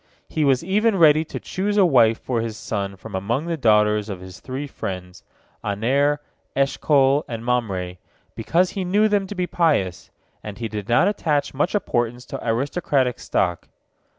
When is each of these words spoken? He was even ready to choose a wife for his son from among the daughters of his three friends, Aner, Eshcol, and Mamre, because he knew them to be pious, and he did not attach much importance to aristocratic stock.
He 0.27 0.43
was 0.43 0.63
even 0.63 0.97
ready 0.97 1.23
to 1.25 1.39
choose 1.39 1.77
a 1.77 1.85
wife 1.85 2.17
for 2.19 2.41
his 2.41 2.57
son 2.57 2.95
from 2.95 3.13
among 3.13 3.45
the 3.45 3.55
daughters 3.55 4.09
of 4.09 4.19
his 4.19 4.39
three 4.39 4.65
friends, 4.65 5.23
Aner, 5.63 6.19
Eshcol, 6.55 7.23
and 7.27 7.45
Mamre, 7.45 7.97
because 8.33 8.71
he 8.71 8.83
knew 8.83 9.07
them 9.07 9.27
to 9.27 9.35
be 9.35 9.45
pious, 9.45 10.09
and 10.43 10.57
he 10.57 10.67
did 10.67 10.89
not 10.89 11.07
attach 11.07 11.53
much 11.53 11.75
importance 11.75 12.25
to 12.25 12.39
aristocratic 12.43 13.19
stock. 13.19 13.67